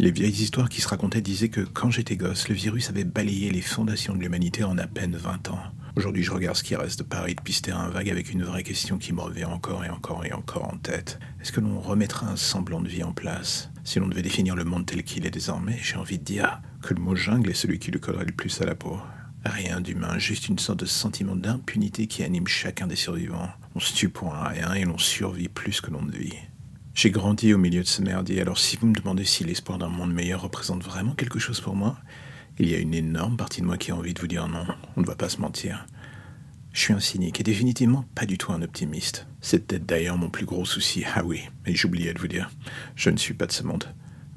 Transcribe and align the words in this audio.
Les 0.00 0.12
vieilles 0.12 0.30
histoires 0.30 0.70
qui 0.70 0.80
se 0.80 0.88
racontaient 0.88 1.20
disaient 1.20 1.50
que 1.50 1.60
quand 1.60 1.90
j'étais 1.90 2.16
gosse, 2.16 2.48
le 2.48 2.54
virus 2.54 2.88
avait 2.88 3.04
balayé 3.04 3.50
les 3.50 3.60
fondations 3.60 4.14
de 4.14 4.18
l'humanité 4.18 4.64
en 4.64 4.78
à 4.78 4.86
peine 4.86 5.14
20 5.14 5.50
ans. 5.50 5.60
Aujourd'hui, 5.94 6.22
je 6.22 6.30
regarde 6.30 6.56
ce 6.56 6.62
qui 6.62 6.74
reste 6.74 7.00
de 7.00 7.04
Paris 7.04 7.34
depuis 7.34 7.52
ce 7.52 7.60
terrain 7.60 7.90
vague 7.90 8.08
avec 8.08 8.32
une 8.32 8.42
vraie 8.42 8.62
question 8.62 8.96
qui 8.96 9.12
me 9.12 9.20
revient 9.20 9.44
encore 9.44 9.84
et 9.84 9.90
encore 9.90 10.24
et 10.24 10.32
encore 10.32 10.72
en 10.72 10.78
tête. 10.78 11.18
Est-ce 11.42 11.52
que 11.52 11.60
l'on 11.60 11.78
remettra 11.78 12.28
un 12.28 12.36
semblant 12.36 12.80
de 12.80 12.88
vie 12.88 13.02
en 13.02 13.12
place? 13.12 13.68
Si 13.84 13.98
l'on 13.98 14.08
devait 14.08 14.22
définir 14.22 14.56
le 14.56 14.64
monde 14.64 14.86
tel 14.86 15.04
qu'il 15.04 15.26
est 15.26 15.30
désormais, 15.30 15.78
j'ai 15.82 15.96
envie 15.96 16.18
de 16.18 16.24
dire 16.24 16.62
que 16.80 16.94
le 16.94 17.02
mot 17.02 17.14
jungle 17.14 17.50
est 17.50 17.54
celui 17.54 17.78
qui 17.78 17.90
lui 17.90 18.00
collerait 18.00 18.24
le 18.24 18.32
plus 18.32 18.58
à 18.62 18.64
la 18.64 18.74
peau. 18.74 18.98
Rien 19.44 19.82
d'humain, 19.82 20.16
juste 20.16 20.48
une 20.48 20.58
sorte 20.58 20.80
de 20.80 20.86
sentiment 20.86 21.36
d'impunité 21.36 22.06
qui 22.06 22.22
anime 22.22 22.46
chacun 22.46 22.86
des 22.86 22.96
survivants. 22.96 23.50
On 23.74 23.80
se 23.80 23.92
tue 23.92 24.08
pour 24.08 24.34
un 24.34 24.48
rien 24.48 24.72
et 24.72 24.86
l'on 24.86 24.96
survit 24.96 25.48
plus 25.48 25.82
que 25.82 25.90
l'on 25.90 26.00
ne 26.00 26.10
vit. 26.10 26.38
J'ai 27.02 27.10
grandi 27.10 27.54
au 27.54 27.56
milieu 27.56 27.82
de 27.82 27.88
ce 27.88 28.02
merdier, 28.02 28.42
alors 28.42 28.58
si 28.58 28.76
vous 28.76 28.86
me 28.86 28.94
demandez 28.94 29.24
si 29.24 29.42
l'espoir 29.42 29.78
d'un 29.78 29.88
monde 29.88 30.12
meilleur 30.12 30.42
représente 30.42 30.84
vraiment 30.84 31.14
quelque 31.14 31.38
chose 31.38 31.58
pour 31.58 31.74
moi, 31.74 31.96
il 32.58 32.68
y 32.68 32.74
a 32.74 32.78
une 32.78 32.92
énorme 32.92 33.38
partie 33.38 33.62
de 33.62 33.66
moi 33.66 33.78
qui 33.78 33.90
a 33.90 33.96
envie 33.96 34.12
de 34.12 34.20
vous 34.20 34.26
dire 34.26 34.46
non, 34.48 34.66
on 34.98 35.00
ne 35.00 35.06
va 35.06 35.14
pas 35.14 35.30
se 35.30 35.40
mentir. 35.40 35.86
Je 36.74 36.80
suis 36.80 36.92
un 36.92 37.00
cynique 37.00 37.40
et 37.40 37.42
définitivement 37.42 38.04
pas 38.14 38.26
du 38.26 38.36
tout 38.36 38.52
un 38.52 38.60
optimiste. 38.60 39.26
C'est 39.40 39.66
peut-être 39.66 39.86
d'ailleurs 39.86 40.18
mon 40.18 40.28
plus 40.28 40.44
gros 40.44 40.66
souci. 40.66 41.02
Ah 41.14 41.24
oui, 41.24 41.40
mais 41.64 41.74
j'oubliais 41.74 42.12
de 42.12 42.18
vous 42.18 42.28
dire, 42.28 42.50
je 42.96 43.08
ne 43.08 43.16
suis 43.16 43.32
pas 43.32 43.46
de 43.46 43.52
ce 43.52 43.62
monde. 43.62 43.86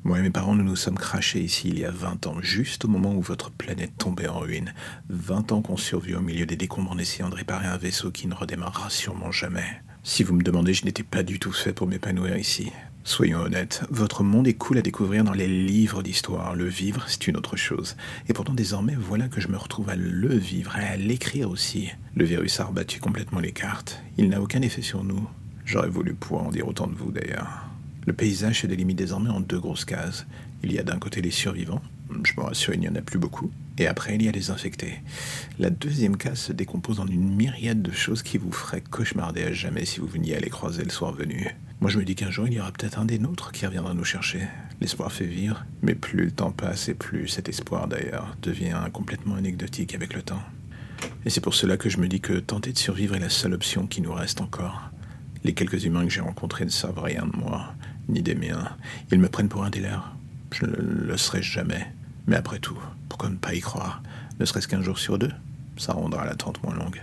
Moi 0.05 0.20
et 0.20 0.21
mes 0.21 0.30
parents, 0.30 0.55
nous 0.55 0.63
nous 0.63 0.77
sommes 0.77 0.98
crachés 0.98 1.41
ici 1.41 1.68
il 1.68 1.80
y 1.80 1.84
a 1.84 1.91
20 1.91 2.27
ans, 2.27 2.38
juste 2.40 2.85
au 2.85 2.88
moment 2.88 3.13
où 3.13 3.21
votre 3.21 3.52
planète 3.52 3.98
tombait 3.98 4.30
en 4.30 4.40
ruine. 4.40 4.73
20 5.09 5.52
ans 5.52 5.62
qu'on 5.62 5.76
survit 5.76 6.16
au 6.16 6.21
milieu 6.21 6.45
des 6.45 6.55
décombres 6.55 6.93
en 6.93 6.98
essayant 6.98 7.27
de 7.27 7.35
réparer 7.35 7.68
un 7.68 7.76
vaisseau 7.76 8.09
qui 8.12 8.26
ne 8.27 8.34
redémarrera 8.34 8.90
sûrement 8.90 9.34
jamais. 9.34 9.82
Si 10.05 10.23
vous 10.23 10.35
me 10.35 10.43
demandez, 10.43 10.73
je 10.73 10.84
n'étais 10.84 11.02
pas 11.02 11.23
du 11.23 11.39
tout 11.39 11.53
fait 11.53 11.71
pour 11.71 11.88
m'épanouir 11.88 12.38
ici. 12.38 12.73
Soyons 13.05 13.39
honnêtes, 13.39 13.84
votre 13.89 14.21
monde 14.21 14.48
est 14.48 14.53
cool 14.53 14.77
à 14.77 14.81
découvrir 14.81 15.23
dans 15.23 15.31
les 15.31 15.48
livres 15.48 16.04
d'histoire. 16.04 16.55
Le 16.55 16.65
vivre, 16.65 17.05
c'est 17.07 17.26
une 17.27 17.37
autre 17.37 17.55
chose. 17.55 17.96
Et 18.27 18.34
pourtant, 18.34 18.54
désormais, 18.54 18.96
voilà 18.99 19.29
que 19.29 19.40
je 19.40 19.48
me 19.48 19.55
retrouve 19.55 19.90
à 19.90 19.96
le 19.96 20.35
vivre 20.35 20.77
et 20.77 20.84
à 20.84 20.98
l'écrire 20.98 21.49
aussi. 21.49 21.90
Le 22.15 22.26
virus 22.26 22.59
a 22.59 22.65
rebattu 22.65 22.99
complètement 22.99 23.40
les 23.40 23.54
cartes. 23.54 24.04
Il 24.18 24.27
n'a 24.27 24.41
aucun 24.41 24.62
effet 24.62 24.81
sur 24.81 25.05
nous. 25.05 25.26
J'aurais 25.63 25.90
voulu 25.90 26.13
pouvoir 26.13 26.43
en 26.43 26.51
dire 26.51 26.68
autant 26.68 26.87
de 26.87 26.96
vous 26.96 27.13
d'ailleurs. 27.13 27.65
Le 28.05 28.12
paysage 28.12 28.62
se 28.62 28.68
délimite 28.68 28.98
désormais 28.98 29.29
en 29.29 29.40
deux 29.40 29.59
grosses 29.59 29.85
cases. 29.85 30.26
Il 30.63 30.74
y 30.74 30.79
a 30.79 30.84
d'un 30.84 30.99
côté 30.99 31.21
les 31.21 31.31
survivants, 31.31 31.81
je 32.24 32.34
me 32.37 32.43
rassure, 32.43 32.74
il 32.74 32.81
n'y 32.81 32.90
en 32.90 32.96
a 32.96 33.01
plus 33.01 33.20
beaucoup, 33.20 33.51
et 33.77 33.88
après 33.88 34.16
il 34.16 34.24
y 34.24 34.27
a 34.27 34.32
les 34.32 34.52
infectés. 34.52 35.02
La 35.60 35.70
deuxième 35.70 36.18
case 36.18 36.40
se 36.40 36.54
décompose 36.54 36.99
en 36.99 37.07
une 37.07 37.35
myriade 37.35 37.82
de 37.82 37.91
choses 37.91 38.24
qui 38.24 38.38
vous 38.38 38.52
feraient 38.52 38.82
cauchemarder 38.82 39.43
à 39.43 39.54
jamais 39.54 39.85
si 39.85 39.99
vous 39.99 40.07
veniez 40.07 40.35
à 40.35 40.40
les 40.40 40.49
croiser 40.49 40.84
le 40.84 40.90
soir 40.90 41.13
venu. 41.13 41.55
Moi 41.82 41.90
je 41.90 41.99
me 41.99 42.05
dis 42.05 42.15
qu'un 42.15 42.32
jour 42.32 42.48
il 42.48 42.54
y 42.54 42.60
aura 42.60 42.71
peut-être 42.71 42.99
un 42.99 43.05
des 43.05 43.20
nôtres 43.20 43.52
qui 43.52 43.65
reviendra 43.65 43.93
nous 43.93 44.04
chercher. 44.04 44.41
L'espoir 44.82 45.12
fait 45.12 45.26
vivre, 45.26 45.65
mais 45.82 45.96
plus 45.96 46.26
le 46.26 46.32
temps 46.32 46.52
passe 46.52 46.90
et 46.90 46.93
plus 46.93 47.27
cet 47.27 47.49
espoir 47.49 47.88
d'ailleurs 47.88 48.35
devient 48.41 48.82
complètement 48.91 49.35
anecdotique 49.35 49.96
avec 49.96 50.13
le 50.13 50.21
temps. 50.21 50.43
Et 51.26 51.30
c'est 51.30 51.41
pour 51.41 51.54
cela 51.54 51.77
que 51.77 51.90
je 51.90 51.98
me 51.98 52.08
dis 52.08 52.21
que 52.21 52.34
tenter 52.34 52.71
de 52.71 52.77
survivre 52.77 53.15
est 53.15 53.20
la 53.20 53.30
seule 53.30 53.54
option 53.54 53.87
qui 53.87 54.02
nous 54.02 54.13
reste 54.13 54.41
encore. 54.41 54.90
Les 55.43 55.54
quelques 55.54 55.84
humains 55.84 56.05
que 56.05 56.12
j'ai 56.12 56.21
rencontrés 56.21 56.65
ne 56.65 56.70
savent 56.70 57.02
rien 57.02 57.26
de 57.26 57.37
moi 57.37 57.74
ni 58.10 58.21
des 58.21 58.35
miens. 58.35 58.76
Ils 59.12 59.20
me 59.20 59.30
prennent 59.30 59.49
pour 59.49 59.63
un 59.63 59.70
des. 59.70 59.84
Je 60.52 60.65
ne 60.65 60.76
le 60.76 61.18
serai 61.18 61.41
jamais. 61.41 61.87
Mais 62.27 62.35
après 62.35 62.60
tout, 62.60 62.77
pourquoi 63.10 63.29
ne 63.29 63.35
pas 63.35 63.54
y 63.54 63.60
croire? 63.60 64.02
Ne 64.40 64.46
serait-ce 64.46 64.68
qu'un 64.68 64.81
jour 64.81 64.97
sur 64.97 65.19
deux 65.19 65.31
Ça 65.78 65.94
rendra 65.94 66.25
l'attente 66.25 66.62
moins 66.63 66.75
longue. 66.75 67.02